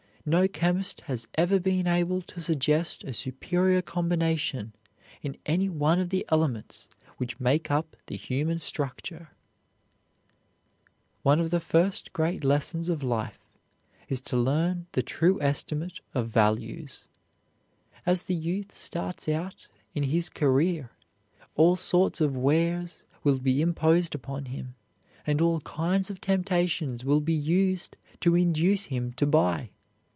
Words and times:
No 0.23 0.47
chemist 0.47 1.01
has 1.07 1.27
ever 1.33 1.59
been 1.59 1.87
able 1.87 2.21
to 2.21 2.39
suggest 2.39 3.03
a 3.03 3.11
superior 3.11 3.81
combination 3.81 4.73
in 5.23 5.35
any 5.47 5.67
one 5.67 5.99
of 5.99 6.11
the 6.11 6.23
elements 6.29 6.87
which 7.17 7.39
make 7.39 7.71
up 7.71 7.95
the 8.05 8.17
human 8.17 8.59
structure. 8.59 9.29
[Illustration: 11.23 11.23
Mark 11.23 11.23
Twain] 11.23 11.23
One 11.23 11.39
of 11.39 11.49
the 11.49 11.59
first 11.59 12.13
great 12.13 12.43
lessons 12.43 12.87
of 12.87 13.01
life 13.01 13.39
is 14.09 14.21
to 14.21 14.37
learn 14.37 14.85
the 14.91 15.01
true 15.01 15.41
estimate 15.41 16.01
of 16.13 16.29
values. 16.29 17.07
As 18.05 18.21
the 18.25 18.35
youth 18.35 18.75
starts 18.75 19.27
out 19.27 19.67
in 19.95 20.03
his 20.03 20.29
career 20.29 20.91
all 21.55 21.75
sorts 21.75 22.21
of 22.21 22.37
wares 22.37 23.01
will 23.23 23.39
be 23.39 23.59
imposed 23.59 24.13
upon 24.13 24.45
him 24.45 24.75
and 25.25 25.41
all 25.41 25.61
kinds 25.61 26.11
of 26.11 26.21
temptations 26.21 27.03
will 27.03 27.21
be 27.21 27.33
used 27.33 27.97
to 28.19 28.35
induce 28.35 28.83
him 28.85 29.13
to 29.13 29.25
buy. 29.25 29.71